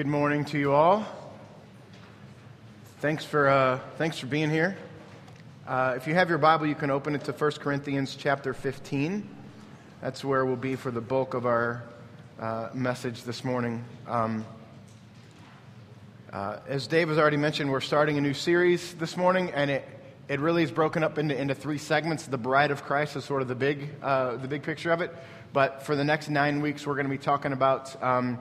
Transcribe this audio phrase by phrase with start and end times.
[0.00, 1.06] Good morning to you all.
[3.00, 4.74] Thanks for, uh, thanks for being here.
[5.68, 9.28] Uh, if you have your Bible, you can open it to 1 Corinthians chapter 15.
[10.00, 11.82] That's where we'll be for the bulk of our
[12.40, 13.84] uh, message this morning.
[14.08, 14.46] Um,
[16.32, 19.86] uh, as Dave has already mentioned, we're starting a new series this morning, and it,
[20.30, 22.24] it really is broken up into, into three segments.
[22.24, 25.14] The bride of Christ is sort of the big, uh, the big picture of it.
[25.52, 28.38] But for the next nine weeks, we're going to be talking about um,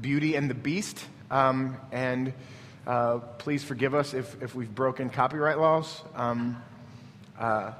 [0.00, 1.04] Beauty and the Beast.
[1.30, 2.32] Um, and
[2.86, 6.02] uh, please forgive us if, if we've broken copyright laws.
[6.14, 6.62] Um,
[7.38, 7.72] uh,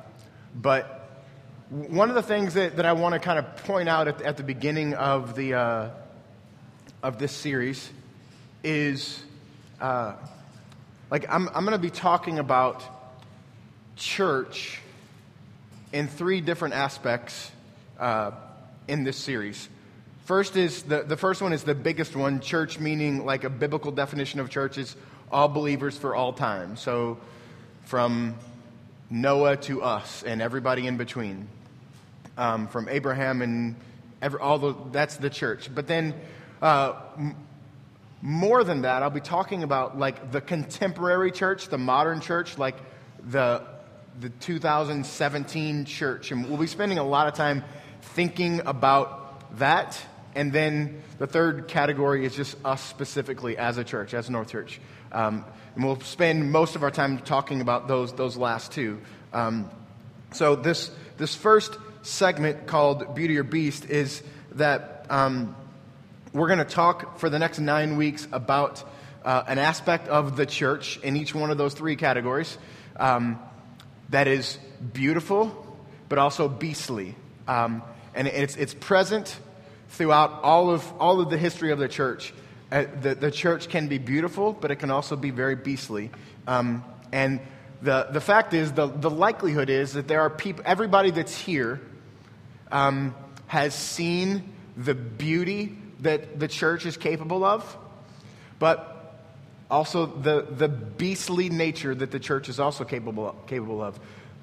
[0.55, 1.08] but
[1.70, 4.36] one of the things that, that I want to kind of point out at, at
[4.36, 5.91] the beginning of, the, uh,
[7.02, 7.91] of this series
[8.62, 9.22] is
[9.80, 10.14] uh,
[11.10, 12.83] like I'm, I'm going to be talking about
[13.97, 14.81] church
[15.92, 17.50] in three different aspects
[17.98, 18.33] uh,
[18.88, 19.69] in this series.
[20.25, 23.92] First is the, the first one is the biggest one, church meaning like a biblical
[23.92, 24.97] definition of church is
[25.31, 26.77] all believers for all time.
[26.77, 27.19] So
[27.84, 28.36] from
[29.11, 31.48] Noah to us and everybody in between.
[32.39, 33.77] Um, from Abraham and
[34.22, 35.69] every, all the, that's the church.
[35.72, 36.14] But then
[36.62, 37.36] uh, m-
[38.22, 42.77] more than that, I'll be talking about like the contemporary church, the modern church, like
[43.31, 43.62] the
[44.20, 46.31] the 2017 church.
[46.31, 47.64] And we'll be spending a lot of time
[48.00, 50.00] thinking about that.
[50.34, 54.80] And then the third category is just us specifically as a church, as North Church.
[55.12, 59.00] Um, and we'll spend most of our time talking about those, those last two.
[59.32, 59.70] Um,
[60.32, 65.54] so, this, this first segment called Beauty or Beast is that um,
[66.32, 68.82] we're going to talk for the next nine weeks about
[69.24, 72.58] uh, an aspect of the church in each one of those three categories
[72.96, 73.38] um,
[74.10, 74.58] that is
[74.92, 75.76] beautiful,
[76.08, 77.14] but also beastly.
[77.48, 77.82] Um,
[78.14, 79.38] and it's, it's present
[79.94, 82.32] throughout all of, all of the history of the church.
[82.71, 86.10] Uh, the, the church can be beautiful, but it can also be very beastly.
[86.47, 87.41] Um, and
[87.82, 91.81] the, the fact is, the, the likelihood is that there are people, everybody that's here
[92.72, 93.15] um,
[93.47, 97.77] has seen the beauty that the church is capable of,
[98.59, 99.16] but
[99.71, 103.99] also the, the beastly nature that the church is also capable, capable of.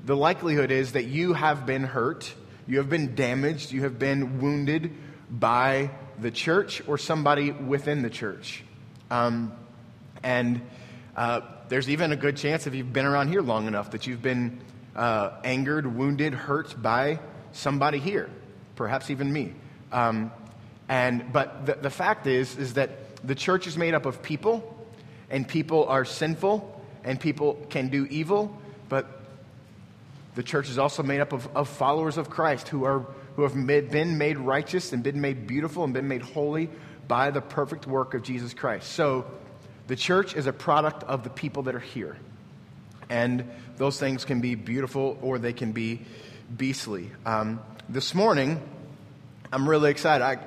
[0.05, 2.33] The likelihood is that you have been hurt
[2.67, 4.91] you have been damaged, you have been wounded
[5.31, 8.63] by the church or somebody within the church.
[9.09, 9.53] Um,
[10.23, 10.61] and
[11.15, 14.21] uh, there's even a good chance, if you've been around here long enough, that you've
[14.21, 14.59] been
[14.95, 17.19] uh, angered, wounded, hurt by
[17.53, 18.29] somebody here,
[18.75, 19.53] perhaps even me.
[19.91, 20.31] Um,
[20.89, 24.85] and, but the, the fact is, is that the church is made up of people,
[25.29, 28.57] and people are sinful, and people can do evil,
[28.89, 29.21] but
[30.35, 33.05] the church is also made up of, of followers of Christ who, are,
[33.35, 36.69] who have been made righteous and been made beautiful and been made holy
[37.07, 38.91] by the perfect work of Jesus Christ.
[38.91, 39.25] So
[39.87, 42.17] the church is a product of the people that are here.
[43.09, 46.01] And those things can be beautiful or they can be
[46.55, 47.09] beastly.
[47.25, 48.61] Um, this morning,
[49.51, 50.23] I'm really excited.
[50.23, 50.37] I,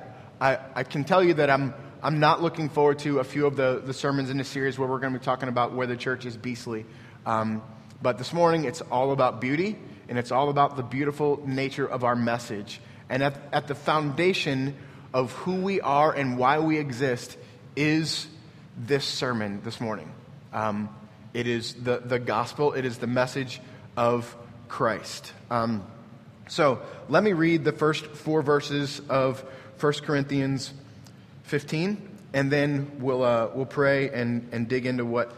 [0.41, 3.55] I, I can tell you that I'm, I'm not looking forward to a few of
[3.55, 5.97] the, the sermons in the series where we're going to be talking about where the
[5.97, 6.85] church is beastly.
[7.25, 7.61] Um,
[8.01, 9.77] but this morning, it's all about beauty,
[10.09, 12.79] and it's all about the beautiful nature of our message.
[13.09, 14.75] And at, at the foundation
[15.13, 17.37] of who we are and why we exist
[17.75, 18.27] is
[18.77, 20.11] this sermon this morning.
[20.53, 20.89] Um,
[21.33, 23.59] it is the, the gospel, it is the message
[23.97, 24.35] of
[24.67, 25.33] Christ.
[25.49, 25.85] Um,
[26.47, 29.43] so let me read the first four verses of
[29.79, 30.73] 1 Corinthians
[31.43, 35.33] 15, and then we'll, uh, we'll pray and, and dig into what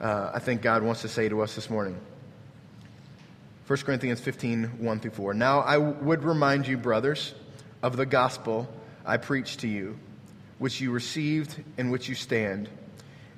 [0.00, 1.98] uh, I think God wants to say to us this morning.
[3.70, 5.32] 1 Corinthians 15, 1 through 4.
[5.32, 7.34] Now I would remind you, brothers,
[7.84, 8.68] of the gospel
[9.06, 9.96] I preached to you,
[10.58, 12.68] which you received, in which you stand,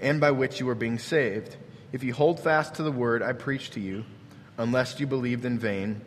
[0.00, 1.58] and by which you are being saved,
[1.92, 4.06] if you hold fast to the word I preached to you,
[4.56, 6.00] unless you believed in vain.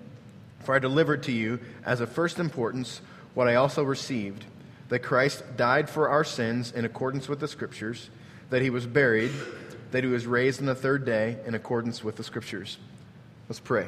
[0.61, 3.01] For I delivered to you, as of first importance,
[3.35, 4.43] what I also received
[4.89, 8.09] that Christ died for our sins in accordance with the Scriptures,
[8.49, 9.33] that he was buried
[9.91, 12.79] that he was raised on the third day in accordance with the scriptures.
[13.47, 13.87] Let's pray.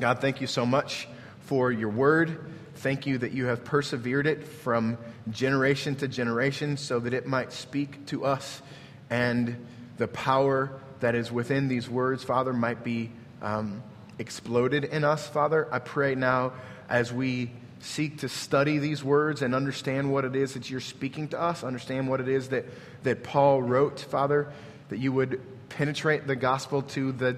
[0.00, 1.06] God, thank you so much
[1.42, 2.52] for your word.
[2.76, 4.98] Thank you that you have persevered it from
[5.30, 8.60] generation to generation so that it might speak to us
[9.08, 9.56] and
[9.96, 13.84] the power that is within these words, Father, might be um,
[14.18, 15.68] exploded in us, Father.
[15.72, 16.54] I pray now
[16.88, 21.28] as we seek to study these words and understand what it is that you're speaking
[21.28, 22.64] to us, understand what it is that,
[23.04, 24.50] that Paul wrote, Father,
[24.88, 27.36] that you would penetrate the gospel to the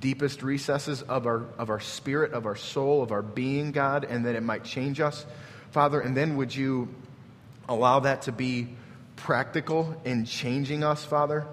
[0.00, 4.26] deepest recesses of our, of our spirit, of our soul, of our being, God, and
[4.26, 5.24] that it might change us,
[5.70, 6.00] Father.
[6.00, 6.94] And then would you
[7.68, 8.68] allow that to be
[9.16, 11.46] practical in changing us, Father.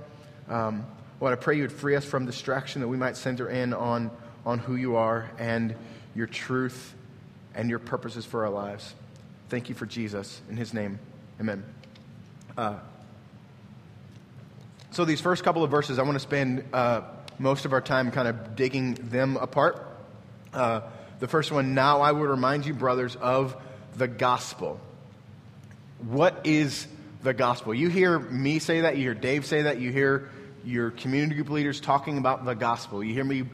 [0.47, 0.85] Um,
[1.19, 4.11] Lord, I pray you would free us from distraction that we might center in on,
[4.45, 5.75] on who you are and
[6.13, 6.93] your truth
[7.55, 8.93] and your purposes for our lives.
[9.49, 10.41] Thank you for Jesus.
[10.49, 10.99] In his name,
[11.39, 11.63] amen.
[12.57, 12.75] Uh,
[14.91, 17.01] so, these first couple of verses, I want to spend uh,
[17.39, 19.85] most of our time kind of digging them apart.
[20.53, 20.81] Uh,
[21.19, 23.55] the first one, now I would remind you, brothers, of
[23.95, 24.79] the gospel.
[25.99, 26.87] What is
[27.21, 27.73] the gospel?
[27.73, 30.29] You hear me say that, you hear Dave say that, you hear
[30.65, 33.03] your community group leaders talking about the gospel.
[33.03, 33.45] You hear me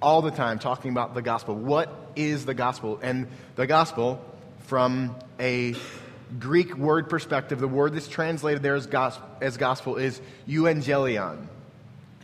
[0.00, 1.54] all the time talking about the gospel.
[1.54, 2.98] What is the gospel?
[3.02, 3.26] And
[3.56, 4.24] the gospel,
[4.60, 5.74] from a
[6.38, 11.46] Greek word perspective, the word that's translated there as gospel, as gospel is euangelion.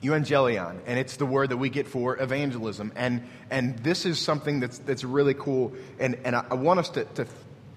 [0.03, 2.93] Euangelion, and it's the word that we get for evangelism.
[2.97, 6.89] And, and this is something that's, that's really cool, and, and I, I want us
[6.91, 7.27] to, to,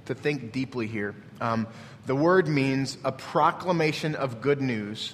[0.05, 1.15] to think deeply here.
[1.41, 1.67] Um,
[2.05, 5.13] the word means a proclamation of good news.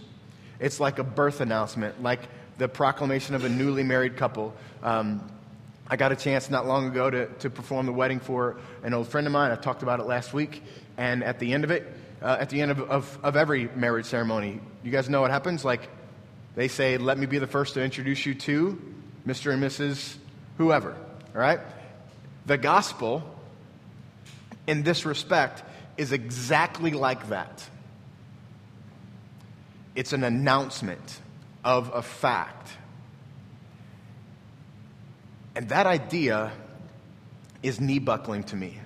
[0.60, 2.20] It's like a birth announcement, like
[2.58, 4.54] the proclamation of a newly married couple.
[4.84, 5.32] Um,
[5.88, 9.08] I got a chance not long ago to, to perform the wedding for an old
[9.08, 9.52] friend of mine.
[9.52, 10.62] I talked about it last week.
[10.98, 11.92] And at the end of it,
[12.22, 15.66] uh, at the end of, of, of every marriage ceremony, you guys know what happens?
[15.66, 15.90] Like,
[16.56, 18.82] they say, Let me be the first to introduce you to
[19.28, 19.54] Mr.
[19.54, 20.16] and Mrs.
[20.58, 20.92] whoever.
[21.36, 21.60] All right?
[22.46, 23.24] The gospel,
[24.68, 25.64] in this respect,
[25.98, 27.68] is exactly like that.
[29.96, 31.20] It's an announcement
[31.64, 32.70] of a fact.
[35.56, 36.52] And that idea
[37.62, 38.80] is knee buckling to me.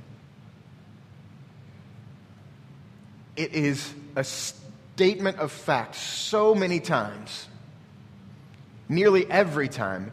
[3.35, 7.47] It is a statement of fact so many times,
[8.89, 10.11] nearly every time,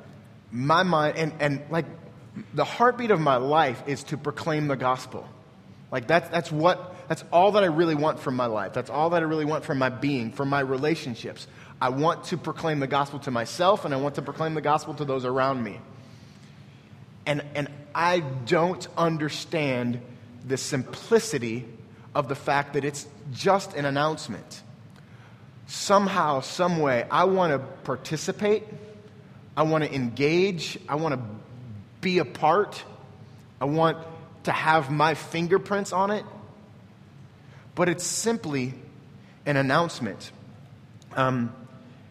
[0.51, 1.87] my mind, and, and like
[2.55, 5.29] the heartbeat of my life is to proclaim the gospel.
[5.91, 8.73] Like that's, that's what, that's all that I really want from my life.
[8.73, 11.47] That's all that I really want from my being, from my relationships.
[11.81, 14.95] I want to proclaim the gospel to myself and I want to proclaim the gospel
[14.95, 15.81] to those around me.
[17.27, 20.01] And, and I don't understand
[20.47, 21.67] the simplicity
[22.15, 24.63] of the fact that it's just an announcement.
[25.71, 28.65] Somehow, some way, I want to participate.
[29.57, 30.77] I want to engage.
[30.89, 31.21] I want to
[32.01, 32.83] be a part.
[33.61, 33.97] I want
[34.45, 36.25] to have my fingerprints on it.
[37.77, 38.75] But it's simply
[39.47, 40.33] an announcement.
[41.15, 41.55] Um,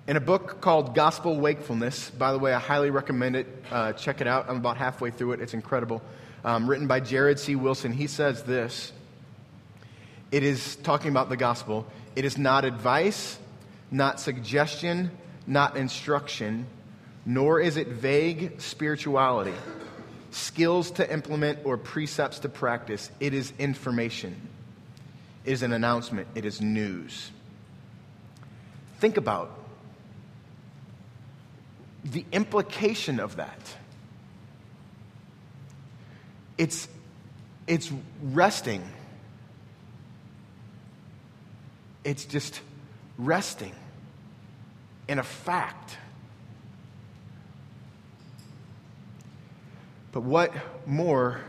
[0.08, 3.48] in a book called Gospel Wakefulness, by the way, I highly recommend it.
[3.70, 4.46] Uh, check it out.
[4.48, 5.42] I'm about halfway through it.
[5.42, 6.02] It's incredible.
[6.46, 7.58] Um, written by Jared C.
[7.58, 7.92] Wilson.
[7.92, 8.94] He says this
[10.32, 11.86] it is talking about the gospel.
[12.16, 13.38] It is not advice,
[13.92, 15.12] not suggestion,
[15.48, 16.68] not instruction,
[17.26, 19.54] nor is it vague spirituality,
[20.32, 23.10] skills to implement, or precepts to practice.
[23.20, 24.36] It is information,
[25.46, 27.32] it is an announcement, it is news.
[29.00, 29.58] Think about
[32.04, 33.76] the implication of that.
[36.58, 36.90] It's,
[37.68, 37.92] it's
[38.22, 38.84] resting
[42.04, 42.62] It's just
[43.20, 43.74] resting
[45.08, 45.98] in a fact.
[50.12, 50.52] But what
[50.88, 51.42] more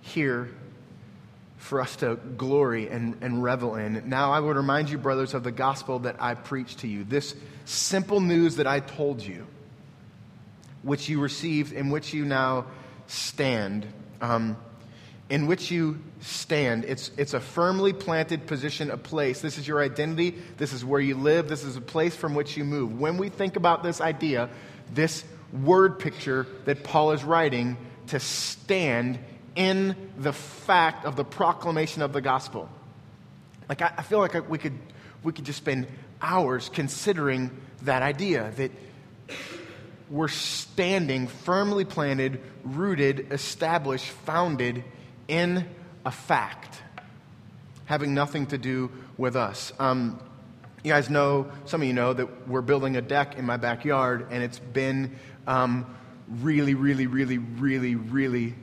[0.00, 0.50] here
[1.58, 4.08] for us to glory and, and revel in?
[4.08, 7.04] Now, I would remind you, brothers, of the gospel that I preached to you.
[7.04, 9.46] This simple news that I told you,
[10.82, 12.66] which you received, in which you now
[13.06, 13.86] stand.
[14.20, 14.56] Um,
[15.30, 16.84] in which you stand.
[16.84, 19.40] It's, it's a firmly planted position, a place.
[19.40, 20.36] This is your identity.
[20.58, 21.48] This is where you live.
[21.48, 22.98] This is a place from which you move.
[23.00, 24.50] When we think about this idea,
[24.92, 27.76] this word picture that Paul is writing,
[28.08, 29.18] to stand
[29.56, 32.68] in the fact of the proclamation of the gospel.
[33.68, 34.78] Like, I, I feel like we could,
[35.22, 35.86] we could just spend
[36.20, 37.50] hours considering
[37.82, 38.72] that idea that
[40.10, 44.84] we're standing firmly planted, rooted, established, founded
[45.28, 45.66] in
[46.04, 46.82] a fact,
[47.86, 49.72] having nothing to do with us.
[49.78, 50.20] Um,
[50.82, 54.26] you guys know, some of you know, that we're building a deck in my backyard,
[54.30, 55.16] and it's been
[55.46, 55.86] um,
[56.28, 58.54] really, really, really, really, really,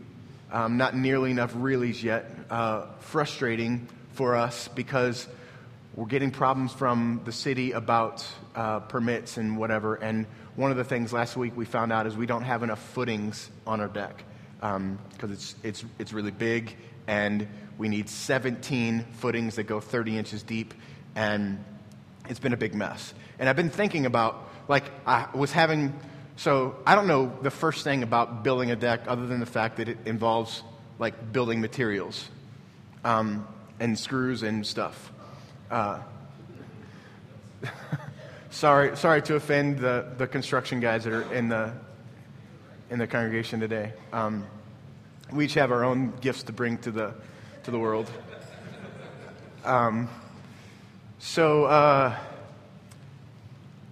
[0.51, 5.27] um, not nearly enough reallys yet, uh, frustrating for us because
[5.95, 8.25] we're getting problems from the city about
[8.55, 9.95] uh, permits and whatever.
[9.95, 10.25] And
[10.55, 13.49] one of the things last week we found out is we don't have enough footings
[13.65, 14.23] on our deck
[14.61, 16.77] because um, it's, it's, it's really big
[17.07, 20.73] and we need 17 footings that go 30 inches deep,
[21.15, 21.63] and
[22.29, 23.13] it's been a big mess.
[23.39, 25.99] And I've been thinking about, like, I was having,
[26.35, 29.77] so I don't know the first thing about building a deck other than the fact
[29.77, 30.63] that it involves,
[30.99, 32.29] like, building materials
[33.03, 33.47] um,
[33.79, 35.11] and screws and stuff.
[35.71, 36.01] Uh,
[38.51, 41.73] sorry, sorry to offend the, the construction guys that are in the,
[42.91, 43.93] in the congregation today.
[44.11, 44.45] Um,
[45.31, 47.13] we each have our own gifts to bring to the,
[47.63, 48.11] to the world.
[49.63, 50.09] Um,
[51.17, 52.17] so, uh,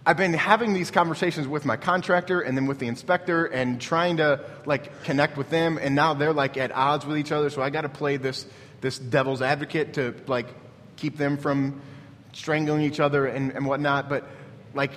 [0.06, 4.18] I've been having these conversations with my contractor and then with the inspector and trying
[4.18, 7.62] to like connect with them and now they're like at odds with each other so
[7.62, 8.48] I got to play this
[8.82, 10.48] this devil's advocate to like
[10.96, 11.82] keep them from
[12.34, 14.28] strangling each other and, and whatnot but
[14.74, 14.94] like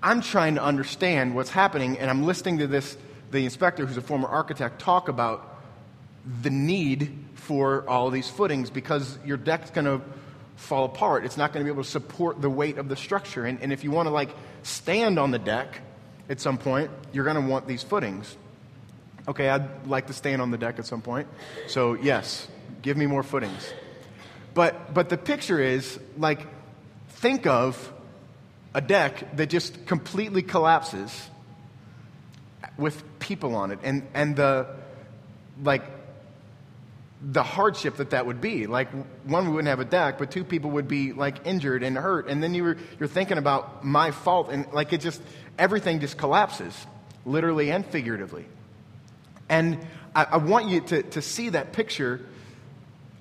[0.00, 2.96] I'm trying to understand what's happening and I'm listening to this
[3.34, 5.58] the inspector who's a former architect talk about
[6.42, 10.00] the need for all these footings because your deck's going to
[10.56, 11.24] fall apart.
[11.24, 13.44] It's not going to be able to support the weight of the structure.
[13.44, 14.30] And, and if you want to like
[14.62, 15.80] stand on the deck
[16.28, 18.36] at some point, you're going to want these footings.
[19.26, 21.26] Okay, I'd like to stand on the deck at some point.
[21.66, 22.46] So, yes,
[22.82, 23.68] give me more footings.
[24.54, 26.46] But, but the picture is like,
[27.08, 27.92] think of
[28.74, 31.30] a deck that just completely collapses
[32.76, 33.78] with people on it.
[33.82, 34.66] And, and the,
[35.62, 35.82] like,
[37.22, 38.66] the hardship that that would be.
[38.66, 38.88] Like,
[39.24, 42.28] one, we wouldn't have a deck, but two people would be like injured and hurt.
[42.28, 45.22] And then you were, you're thinking about my fault, and like it just,
[45.58, 46.74] everything just collapses,
[47.24, 48.44] literally and figuratively.
[49.48, 49.78] And
[50.14, 52.20] I, I want you to, to see that picture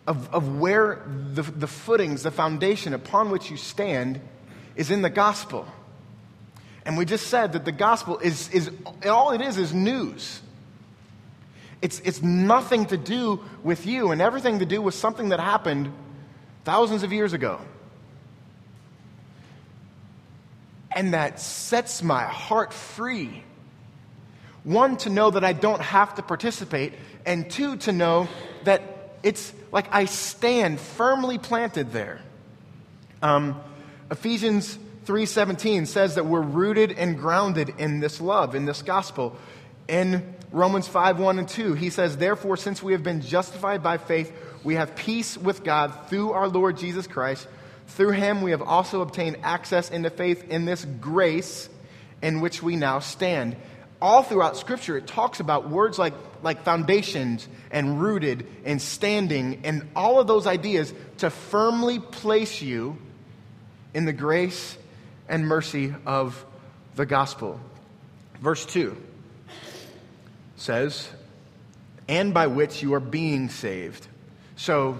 [0.05, 1.01] of, of where
[1.33, 4.19] the, the footings, the foundation upon which you stand
[4.75, 5.65] is in the gospel.
[6.85, 8.69] And we just said that the gospel is, is
[9.05, 10.41] all it is is news.
[11.81, 15.91] It's, it's nothing to do with you and everything to do with something that happened
[16.63, 17.59] thousands of years ago.
[20.91, 23.43] And that sets my heart free.
[24.63, 26.93] One, to know that I don't have to participate,
[27.25, 28.29] and two, to know
[28.63, 28.81] that
[29.23, 32.21] it's like I stand firmly planted there.
[33.21, 33.59] Um,
[34.11, 39.36] Ephesians 3:17 says that we're rooted and grounded in this love, in this gospel.
[39.88, 43.98] In Romans 5 1 and 2, he says, Therefore, since we have been justified by
[43.98, 44.31] faith,
[44.63, 47.48] we have peace with God through our Lord Jesus Christ.
[47.88, 51.69] Through him, we have also obtained access into faith in this grace
[52.22, 53.55] in which we now stand.
[54.01, 59.88] All throughout Scripture, it talks about words like, like foundations and rooted and standing and
[59.95, 62.98] all of those ideas to firmly place you
[63.93, 64.77] in the grace
[65.27, 66.46] and mercy of
[66.96, 67.60] the gospel.
[68.42, 68.96] Verse 2
[70.56, 71.10] says,
[72.08, 74.08] and by which you are being saved.
[74.56, 74.98] So,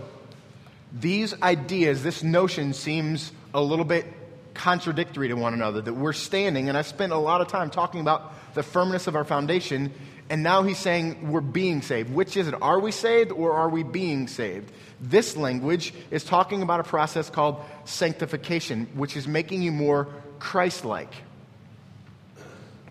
[0.92, 4.06] these ideas, this notion seems a little bit
[4.54, 5.82] contradictory to one another.
[5.82, 9.16] That we're standing, and I spent a lot of time talking about the firmness of
[9.16, 9.92] our foundation,
[10.30, 12.14] and now he's saying we're being saved.
[12.14, 12.56] Which is it?
[12.62, 14.72] Are we saved or are we being saved?
[15.02, 20.08] This language is talking about a process called sanctification, which is making you more
[20.40, 21.14] Christ like.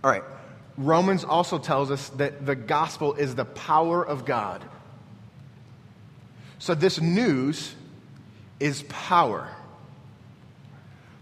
[0.05, 0.25] All right.
[0.77, 4.63] Romans also tells us that the gospel is the power of God.
[6.59, 7.75] So, this news
[8.61, 9.49] is power.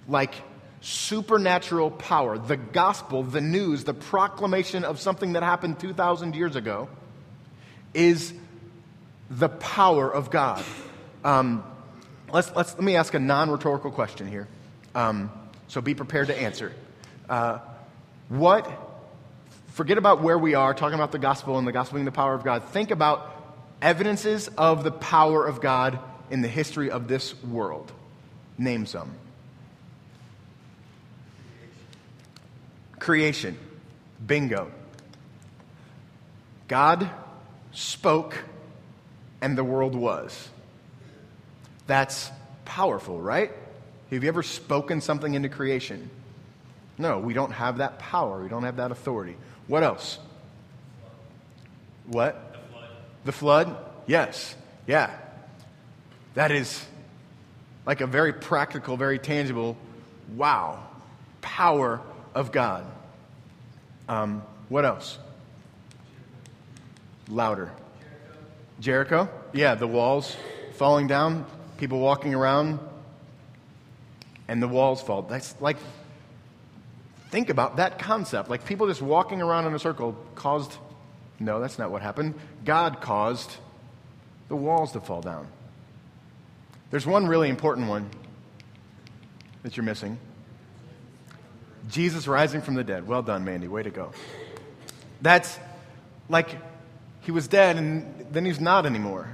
[0.06, 0.34] Like
[0.80, 2.38] supernatural power.
[2.38, 6.88] The gospel, the news, the proclamation of something that happened 2,000 years ago
[7.92, 8.32] is
[9.30, 10.64] the power of God.
[11.24, 11.64] Um,
[12.32, 14.48] let's, let's, let me ask a non rhetorical question here.
[14.94, 15.30] Um,
[15.68, 16.72] so be prepared to answer.
[17.28, 17.58] Uh,
[18.28, 18.68] what
[19.72, 22.34] forget about where we are, talking about the gospel and the gospel being the power
[22.34, 22.64] of God.
[22.64, 23.34] Think about
[23.80, 25.98] evidences of the power of God
[26.30, 27.90] in the history of this world.
[28.58, 29.10] Name some.
[33.00, 33.58] Creation.
[34.24, 34.70] Bingo.
[36.68, 37.10] God
[37.72, 38.38] spoke
[39.40, 40.48] and the world was.
[41.88, 42.30] That's
[42.64, 43.50] powerful, right?
[44.10, 46.10] Have you ever spoken something into creation?
[46.98, 48.40] No, we don't have that power.
[48.42, 49.36] We don't have that authority.
[49.66, 50.18] What else?
[52.06, 52.52] What?
[52.52, 52.90] The flood.
[53.24, 53.76] The flood?
[54.06, 54.54] Yes.
[54.86, 55.10] Yeah.
[56.34, 56.84] That is
[57.86, 59.76] like a very practical, very tangible,
[60.36, 60.86] wow,
[61.40, 62.00] power
[62.34, 62.86] of God.
[64.08, 65.18] Um, what else?
[67.28, 67.70] Louder.
[68.80, 69.28] Jericho?
[69.52, 70.36] Yeah, the walls
[70.74, 71.46] falling down,
[71.78, 72.78] people walking around,
[74.48, 75.22] and the walls fall.
[75.22, 75.76] That's like
[77.30, 78.50] Think about that concept.
[78.50, 80.76] Like people just walking around in a circle caused,
[81.38, 82.34] no, that's not what happened.
[82.64, 83.56] God caused
[84.48, 85.46] the walls to fall down.
[86.90, 88.10] There's one really important one
[89.62, 90.18] that you're missing
[91.90, 93.06] Jesus rising from the dead.
[93.06, 93.68] Well done, Mandy.
[93.68, 94.12] Way to go.
[95.20, 95.58] That's
[96.28, 96.56] like
[97.22, 99.28] he was dead and then he's not anymore.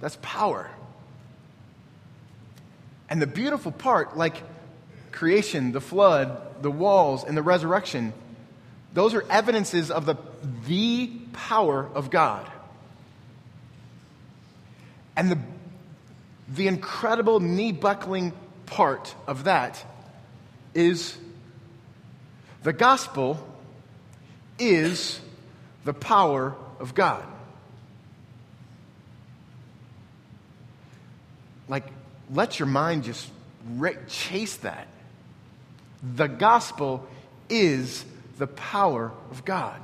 [0.00, 0.70] That's power.
[3.08, 4.36] And the beautiful part, like
[5.12, 8.12] creation, the flood, the walls, and the resurrection,
[8.94, 10.16] those are evidences of the,
[10.66, 12.50] the power of God.
[15.16, 15.38] And the,
[16.48, 18.32] the incredible knee buckling
[18.66, 19.84] part of that
[20.72, 21.16] is
[22.62, 23.38] the gospel
[24.58, 25.20] is
[25.84, 27.24] the power of God.
[31.68, 31.86] Like,
[32.32, 33.30] let your mind just
[34.08, 34.88] chase that.
[36.02, 37.06] The gospel
[37.48, 38.04] is
[38.38, 39.80] the power of God.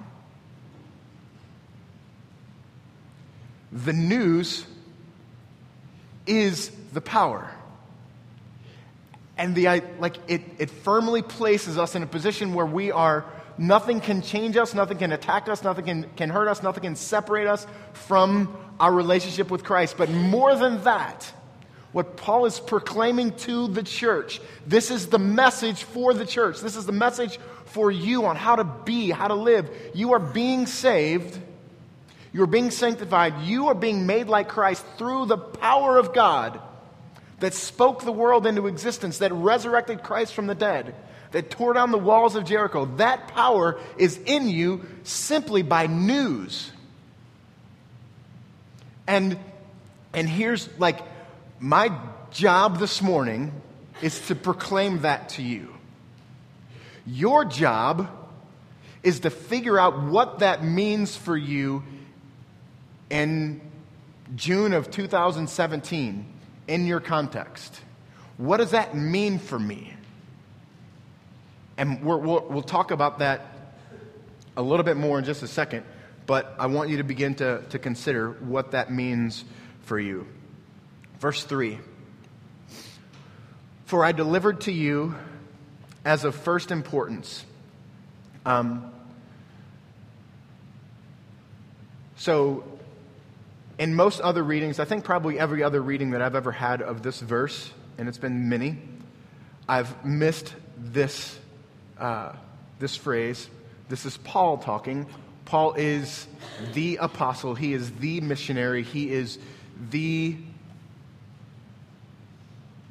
[3.73, 4.64] The news
[6.26, 7.50] is the power.
[9.37, 13.26] And the, uh, like, it, it firmly places us in a position where we are,
[13.59, 16.97] nothing can change us, nothing can attack us, nothing can, can hurt us, nothing can
[16.97, 19.97] separate us from our relationship with Christ.
[19.99, 21.31] But more than that,
[21.93, 26.61] what Paul is proclaiming to the church, this is the message for the church.
[26.61, 29.71] This is the message for you on how to be, how to live.
[29.95, 31.38] You are being saved.
[32.33, 33.43] You are being sanctified.
[33.43, 36.61] You are being made like Christ through the power of God
[37.40, 40.95] that spoke the world into existence, that resurrected Christ from the dead,
[41.33, 42.87] that tore down the walls of Jericho.
[42.97, 46.71] That power is in you simply by news.
[49.07, 49.38] And
[50.12, 51.00] and here's like
[51.61, 51.93] my
[52.31, 53.52] job this morning
[54.02, 55.75] is to proclaim that to you.
[57.07, 58.09] Your job
[59.02, 61.83] is to figure out what that means for you
[63.11, 63.61] in
[64.35, 66.26] June of 2017
[66.68, 67.80] in your context.
[68.37, 69.94] What does that mean for me?
[71.76, 73.56] And we will we'll talk about that
[74.56, 75.85] a little bit more in just a second,
[76.26, 79.44] but I want you to begin to, to consider what that means
[79.83, 80.26] for you.
[81.20, 81.79] Verse 3
[83.85, 85.14] For I delivered to you
[86.05, 87.44] as of first importance.
[88.46, 88.92] Um,
[92.16, 92.64] so
[93.78, 97.02] in most other readings, I think probably every other reading that I've ever had of
[97.02, 98.78] this verse, and it's been many,
[99.68, 101.38] I've missed this,
[101.98, 102.32] uh,
[102.78, 103.48] this phrase.
[103.88, 105.06] This is Paul talking.
[105.44, 106.26] Paul is
[106.72, 109.38] the apostle, he is the missionary, he is
[109.90, 110.36] the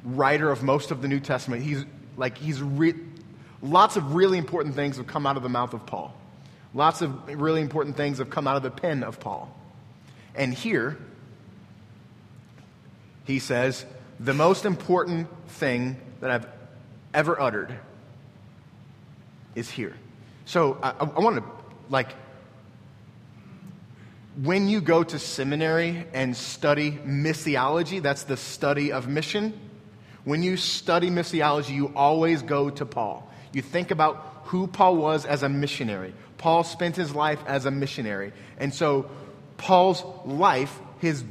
[0.04, 1.62] writer of most of the New Testament.
[1.62, 1.84] He's
[2.16, 2.94] like, he's re-
[3.60, 6.14] lots of really important things have come out of the mouth of Paul.
[6.72, 9.54] Lots of really important things have come out of the pen of Paul.
[10.36, 10.98] And here,
[13.24, 13.84] he says,
[14.20, 16.46] the most important thing that I've
[17.12, 17.74] ever uttered
[19.54, 19.94] is here.
[20.44, 21.44] So I, I want to,
[21.88, 22.14] like,
[24.42, 29.58] when you go to seminary and study missiology, that's the study of mission.
[30.24, 33.30] When you study missiology, you always go to Paul.
[33.52, 36.12] You think about who Paul was as a missionary.
[36.36, 38.32] Paul spent his life as a missionary.
[38.58, 39.10] And so
[39.56, 41.24] Paul's life, his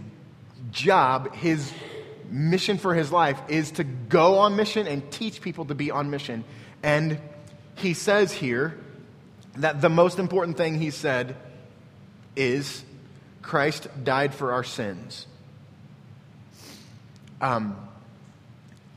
[0.71, 1.71] job, his
[2.29, 6.09] mission for his life is to go on mission and teach people to be on
[6.09, 6.43] mission.
[6.83, 7.19] And
[7.75, 8.77] he says here
[9.57, 11.35] that the most important thing he said
[12.35, 12.83] is
[13.41, 15.27] Christ died for our sins.
[17.41, 17.77] Um,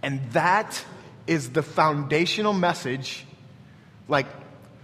[0.02, 0.84] and that
[1.26, 3.26] is the foundational message.
[4.08, 4.26] Like,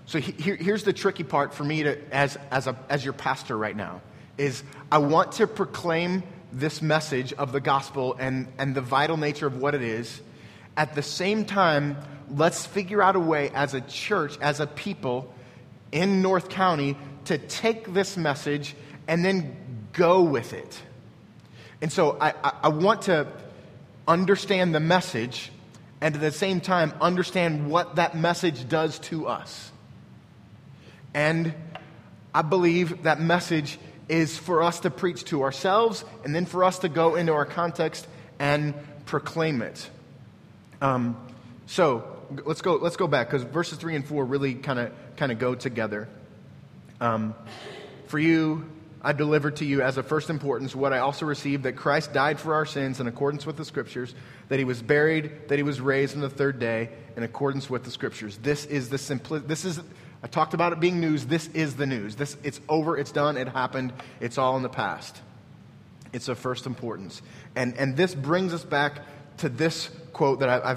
[0.07, 3.57] so he, here's the tricky part for me to, as, as, a, as your pastor
[3.57, 4.03] right now
[4.39, 9.47] is I want to proclaim this message of the gospel and, and the vital nature
[9.47, 10.21] of what it is.
[10.77, 11.97] At the same time,
[12.31, 15.33] let's figure out a way as a church, as a people
[15.93, 18.75] in North County to take this message
[19.09, 19.57] and then
[19.93, 20.81] go with it.
[21.81, 23.27] And so I, I, I want to
[24.07, 25.51] understand the message
[26.01, 29.73] and at the same time understand what that message does to us.
[31.15, 31.55] And
[32.35, 36.81] I believe that message is for us to preach to ourselves and then for us
[36.81, 38.07] to go into our context
[38.39, 38.75] and
[39.07, 39.89] proclaim it.
[40.81, 41.17] Um,
[41.67, 42.05] so
[42.45, 45.39] let's go, let's go back because verses 3 and 4 really kind of kind of
[45.39, 46.09] go together.
[47.01, 47.35] Um,
[48.07, 48.71] for you,
[49.03, 52.41] I delivered to you as of first importance what I also received that Christ died
[52.41, 54.15] for our sins in accordance with the Scriptures,
[54.49, 57.85] that he was buried, that he was raised on the third day in accordance with
[57.85, 58.39] the Scriptures.
[58.39, 59.81] This is the simpli- This is
[60.25, 61.27] I talked about it being news.
[61.27, 62.17] This is the news.
[62.17, 65.21] This, it's over, it's done, it happened, it's all in the past.
[66.15, 67.21] It's of first importance.
[67.55, 69.03] And, and this brings us back
[69.39, 70.71] to this quote that I,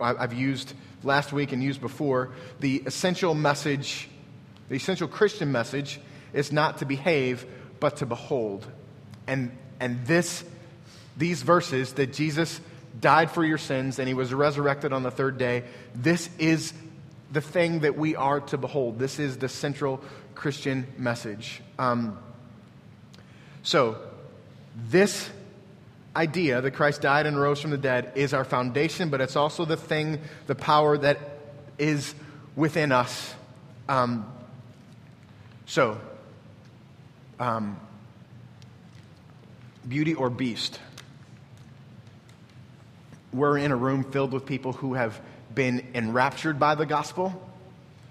[0.00, 2.30] I've, I've used last week and used before.
[2.60, 4.08] The essential message,
[4.70, 6.00] the essential Christian message
[6.32, 7.44] is not to behave,
[7.80, 8.66] but to behold.
[9.26, 10.44] And, and this,
[11.14, 12.58] these verses that Jesus
[12.98, 15.64] died for your sins and he was resurrected on the third day.
[15.94, 16.72] This is
[17.32, 18.98] the thing that we are to behold.
[18.98, 20.00] This is the central
[20.34, 21.62] Christian message.
[21.78, 22.18] Um,
[23.62, 23.98] so,
[24.88, 25.30] this
[26.14, 29.64] idea that Christ died and rose from the dead is our foundation, but it's also
[29.64, 31.18] the thing, the power that
[31.78, 32.14] is
[32.56, 33.34] within us.
[33.88, 34.30] Um,
[35.66, 36.00] so,
[37.40, 37.78] um,
[39.88, 40.80] beauty or beast?
[43.32, 45.20] We're in a room filled with people who have
[45.54, 47.32] been enraptured by the gospel,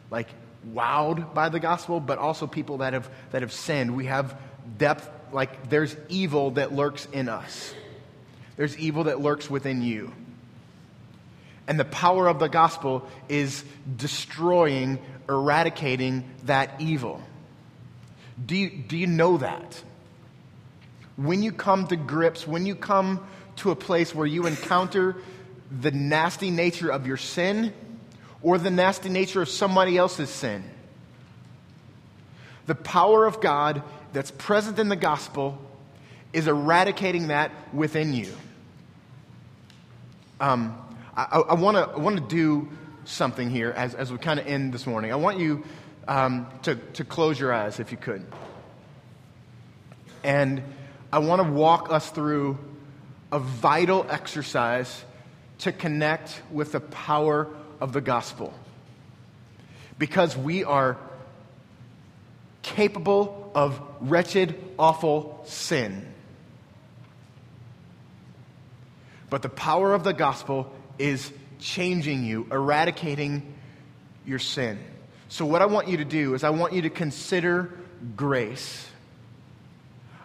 [0.09, 0.27] like
[0.73, 3.95] wowed by the gospel, but also people that have, that have sinned.
[3.95, 4.39] We have
[4.77, 7.73] depth, like there's evil that lurks in us,
[8.55, 10.11] there's evil that lurks within you.
[11.65, 13.63] And the power of the gospel is
[13.95, 17.21] destroying, eradicating that evil.
[18.45, 19.81] Do you, do you know that?
[21.15, 23.25] When you come to grips, when you come
[23.57, 25.15] to a place where you encounter
[25.81, 27.73] the nasty nature of your sin
[28.41, 30.63] or the nasty nature of somebody else's sin,
[32.65, 33.81] the power of God
[34.11, 35.59] that's present in the gospel
[36.31, 38.31] is eradicating that within you.
[40.39, 40.77] Um,
[41.15, 42.69] I, I want to do
[43.05, 45.11] something here as, as we kind of end this morning.
[45.11, 45.63] I want you
[46.07, 48.25] um, to, to close your eyes if you could.
[50.23, 50.63] And
[51.11, 52.57] I want to walk us through
[53.31, 55.03] a vital exercise
[55.59, 57.47] to connect with the power
[57.79, 58.53] of the gospel.
[59.97, 60.97] Because we are
[62.61, 66.05] capable of wretched, awful sin.
[69.29, 73.55] But the power of the gospel is changing you, eradicating
[74.25, 74.79] your sin.
[75.29, 77.71] So, what I want you to do is, I want you to consider
[78.15, 78.87] grace.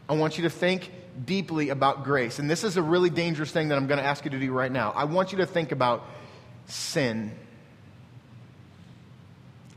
[0.09, 0.91] I want you to think
[1.25, 2.39] deeply about grace.
[2.39, 4.53] And this is a really dangerous thing that I'm going to ask you to do
[4.53, 4.93] right now.
[4.95, 6.05] I want you to think about
[6.67, 7.33] sin.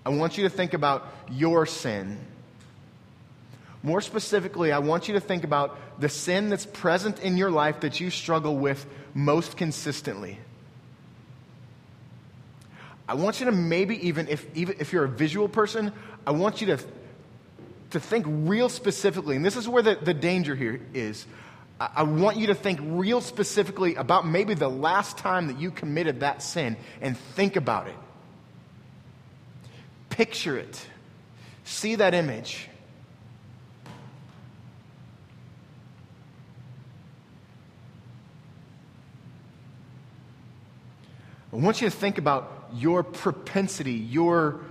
[0.05, 2.17] I want you to think about your sin.
[3.83, 7.81] More specifically, I want you to think about the sin that's present in your life
[7.81, 10.37] that you struggle with most consistently.
[13.07, 15.91] I want you to maybe even if, even if you're a visual person,
[16.25, 16.79] I want you to,
[17.91, 21.25] to think real specifically, and this is where the, the danger here is.
[21.79, 25.71] I, I want you to think real specifically about maybe the last time that you
[25.71, 27.95] committed that sin and think about it.
[30.09, 30.85] Picture it.
[31.63, 32.67] See that image.
[41.53, 44.61] I want you to think about your propensity, your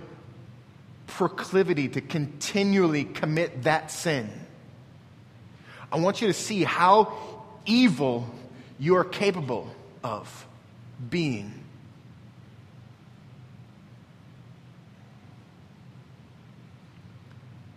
[1.15, 4.29] proclivity to continually commit that sin.
[5.91, 7.13] I want you to see how
[7.65, 8.29] evil
[8.79, 9.69] you are capable
[10.03, 10.47] of
[11.09, 11.53] being.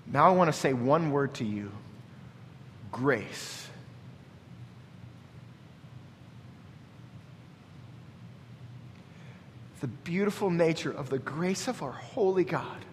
[0.07, 1.73] Now I want to say one word to you
[2.93, 3.65] grace.
[9.85, 12.87] the beautiful nature of the grace of our holy God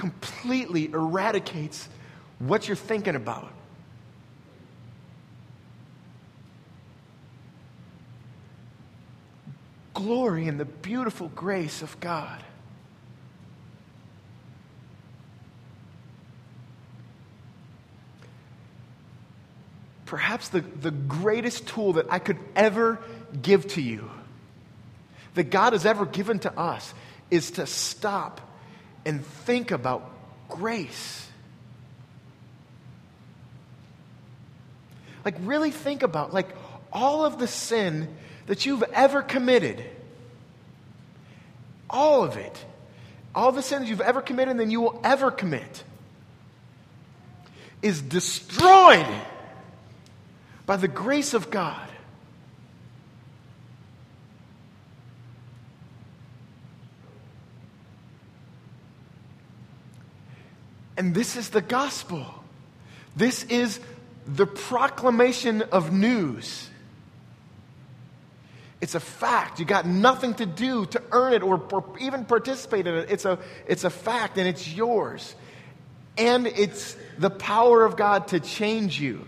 [0.00, 1.86] completely eradicates
[2.38, 3.52] what you're thinking about.
[9.92, 12.42] Glory in the beautiful grace of God.
[20.06, 22.98] Perhaps the, the greatest tool that I could ever
[23.42, 24.10] give to you
[25.34, 26.94] that God has ever given to us
[27.30, 28.40] is to stop
[29.04, 30.10] and think about
[30.48, 31.28] grace.
[35.24, 36.48] Like, really think about, like,
[36.92, 38.08] all of the sin
[38.46, 39.84] that you've ever committed.
[41.88, 42.64] All of it.
[43.34, 45.84] All the sins you've ever committed and then you will ever commit
[47.82, 49.06] is destroyed
[50.66, 51.89] by the grace of God.
[61.00, 62.26] And this is the gospel.
[63.16, 63.80] This is
[64.26, 66.68] the proclamation of news.
[68.82, 69.60] It's a fact.
[69.60, 73.10] You got nothing to do to earn it or, or, even participate in it.
[73.10, 75.34] It's a, it's a fact and it's yours.
[76.18, 79.26] And it's the power of God to change you.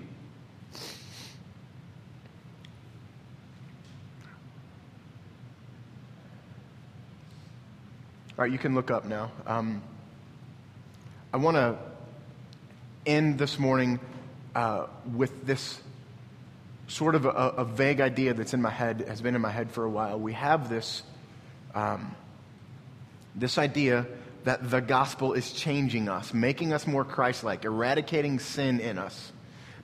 [8.36, 9.32] All right, you can look up now.
[9.46, 9.82] Um,
[11.34, 11.78] I want to
[13.06, 14.00] end this morning
[14.54, 15.80] uh, with this
[16.88, 19.70] sort of a, a, vague idea that's in my head, has been in my head
[19.70, 20.18] for a while.
[20.18, 21.02] We have this,
[21.74, 22.14] um,
[23.34, 24.06] this idea
[24.44, 29.32] that the gospel is changing us, making us more Christ like, eradicating sin in us,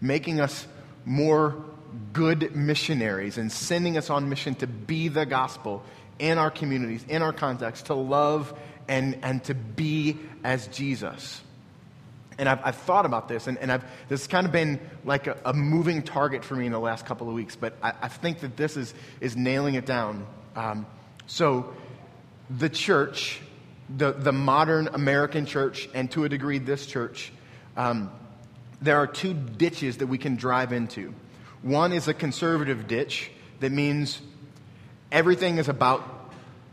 [0.03, 0.67] making us
[1.07, 1.65] more
[2.13, 5.83] good missionaries, and sending us on mission to be the gospel
[6.19, 8.53] in our communities, in our context, to love
[8.88, 11.42] and, and to be as Jesus.
[12.38, 15.27] And I've, I've thought about this, and, and I've, this has kind of been like
[15.27, 18.09] a, a, moving target for me in the last couple of weeks, but I, I
[18.09, 20.24] think that this is, is nailing it down.
[20.55, 20.87] Um,
[21.27, 21.74] so,
[22.48, 23.40] the church,
[23.94, 27.33] the, the modern American church, and to a degree, this church,
[27.77, 28.11] um,
[28.81, 31.12] there are two ditches that we can drive into.
[31.62, 34.22] One is a conservative ditch that means
[35.11, 36.17] everything is about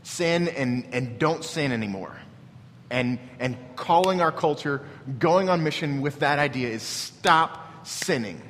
[0.06, 2.16] sin and, and don't sin anymore
[2.90, 4.82] and, and calling our culture,
[5.20, 8.42] going on mission with that idea is stop sinning.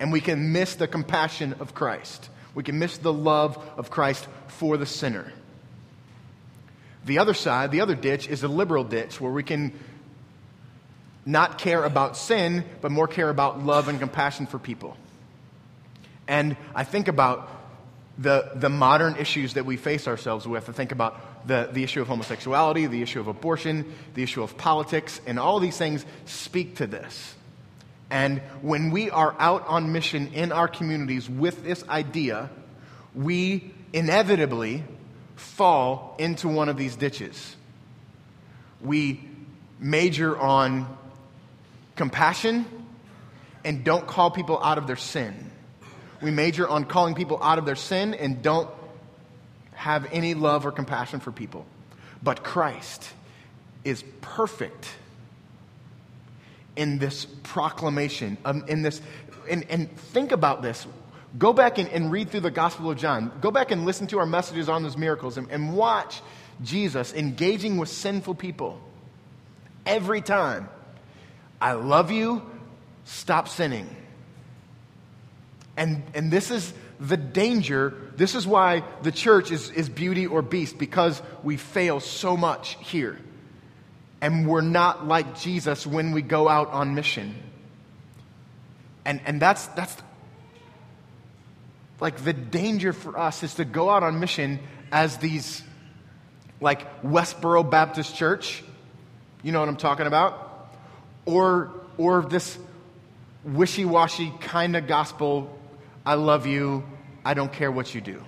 [0.00, 2.28] And we can miss the compassion of Christ.
[2.54, 5.32] We can miss the love of Christ for the sinner.
[7.04, 9.72] The other side, the other ditch, is a liberal ditch where we can
[11.24, 14.96] not care about sin, but more care about love and compassion for people.
[16.26, 17.48] And I think about
[18.18, 20.68] the, the modern issues that we face ourselves with.
[20.68, 24.56] I think about the, the issue of homosexuality, the issue of abortion, the issue of
[24.56, 27.34] politics, and all these things speak to this.
[28.10, 32.50] And when we are out on mission in our communities with this idea,
[33.14, 34.84] we inevitably
[35.36, 37.56] fall into one of these ditches.
[38.82, 39.28] We
[39.78, 40.98] major on
[41.96, 42.66] compassion
[43.64, 45.51] and don't call people out of their sin
[46.22, 48.70] we major on calling people out of their sin and don't
[49.72, 51.66] have any love or compassion for people.
[52.22, 53.12] But Christ
[53.84, 54.88] is perfect
[56.76, 59.00] in this proclamation, um, in this,
[59.50, 60.86] and, and think about this.
[61.38, 63.32] Go back and, and, read through the Gospel of John.
[63.40, 66.20] Go back and listen to our messages on those miracles and, and watch
[66.62, 68.80] Jesus engaging with sinful people
[69.86, 70.68] every time.
[71.60, 72.42] I love you,
[73.04, 73.88] stop sinning.
[75.76, 77.94] And, and this is the danger.
[78.16, 82.76] This is why the church is, is beauty or beast, because we fail so much
[82.80, 83.18] here.
[84.20, 87.34] And we're not like Jesus when we go out on mission.
[89.04, 89.96] And, and that's, that's
[92.00, 94.60] like the danger for us is to go out on mission
[94.92, 95.62] as these,
[96.60, 98.62] like Westboro Baptist Church.
[99.42, 100.68] You know what I'm talking about?
[101.24, 102.58] Or, or this
[103.44, 105.58] wishy washy kind of gospel
[106.04, 106.84] I love you.
[107.24, 108.22] I don't care what you do.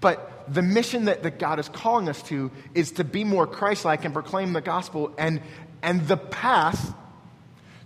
[0.00, 3.84] But the mission that, that God is calling us to is to be more Christ
[3.84, 5.12] like and proclaim the gospel.
[5.16, 5.40] And,
[5.82, 6.94] and the path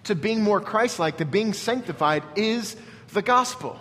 [0.04, 2.76] to being more Christ like, to being sanctified, is
[3.12, 3.78] the gospel.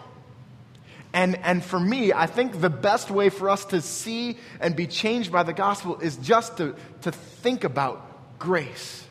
[1.14, 4.88] And, and for me, I think the best way for us to see and be
[4.88, 9.06] changed by the gospel is just to, to think about grace.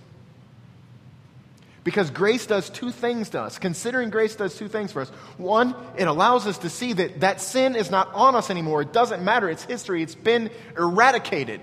[1.84, 3.58] Because grace does two things to us.
[3.58, 5.10] Considering grace does two things for us.
[5.36, 8.80] One, it allows us to see that that sin is not on us anymore.
[8.80, 9.50] It doesn't matter.
[9.50, 10.02] It's history.
[10.02, 11.60] It's been eradicated.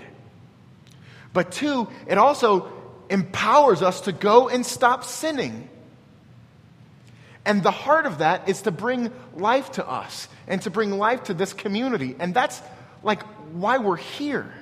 [1.34, 2.72] But two, it also
[3.10, 5.68] empowers us to go and stop sinning.
[7.44, 11.24] And the heart of that is to bring life to us and to bring life
[11.24, 12.16] to this community.
[12.20, 12.62] And that's
[13.02, 14.54] like why we're here.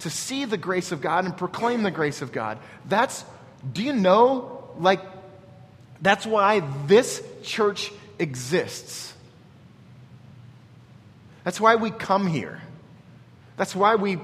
[0.00, 2.58] To see the grace of God and proclaim the grace of God.
[2.88, 3.24] That's
[3.72, 5.00] do you know, like,
[6.00, 9.14] that's why this church exists?
[11.44, 12.60] That's why we come here.
[13.56, 14.18] That's why we,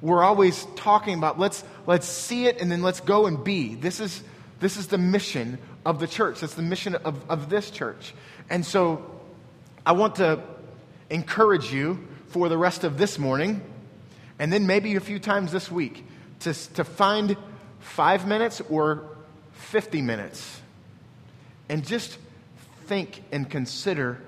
[0.00, 3.74] we're always talking about let's, let's see it and then let's go and be.
[3.74, 4.22] This is,
[4.60, 6.40] this is the mission of the church.
[6.40, 8.14] That's the mission of, of this church.
[8.48, 9.04] And so
[9.84, 10.42] I want to
[11.10, 13.62] encourage you for the rest of this morning
[14.38, 16.04] and then maybe a few times this week
[16.40, 17.36] to, to find
[17.84, 19.04] five minutes or
[19.52, 20.60] 50 minutes
[21.68, 22.18] and just
[22.86, 24.20] think and consider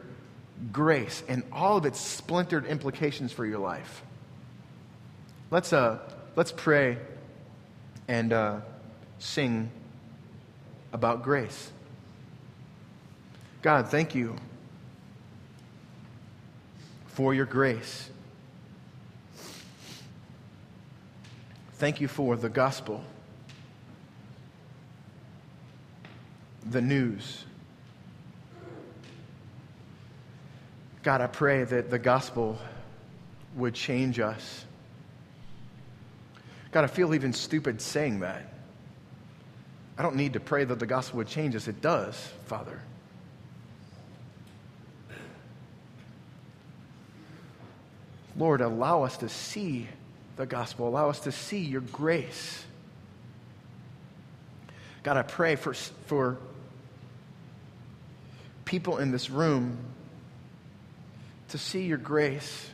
[0.72, 4.02] grace and all of its splintered implications for your life.
[5.50, 5.98] Let's, uh,
[6.36, 6.98] let's pray
[8.08, 8.60] and uh,
[9.18, 9.70] sing
[10.92, 11.72] about grace.
[13.62, 14.36] God, thank you
[17.08, 18.10] for your grace.
[21.74, 23.04] Thank you for the gospel.
[26.70, 27.44] The news.
[31.02, 32.58] God, I pray that the gospel
[33.54, 34.64] would change us.
[36.72, 38.52] God, I feel even stupid saying that.
[39.96, 41.68] I don't need to pray that the gospel would change us.
[41.68, 42.80] It does, Father.
[48.36, 49.88] Lord, allow us to see
[50.36, 50.88] the gospel.
[50.88, 52.64] Allow us to see your grace.
[55.02, 56.36] God, I pray for, for
[58.66, 59.78] people in this room
[61.48, 62.68] to see your grace.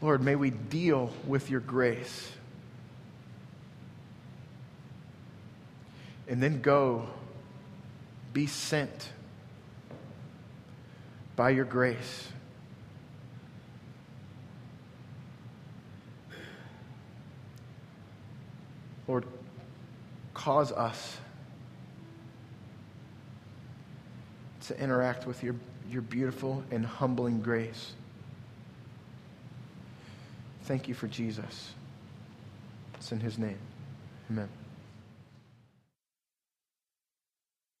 [0.00, 2.32] Lord, may we deal with your grace.
[6.26, 7.06] And then go,
[8.32, 9.10] be sent
[11.36, 12.28] by your grace.
[19.06, 19.26] Lord,
[20.32, 21.18] cause us
[24.62, 25.54] to interact with your,
[25.90, 27.92] your beautiful and humbling grace.
[30.64, 31.72] Thank you for Jesus.
[32.94, 33.58] It's in his name.
[34.30, 34.48] Amen.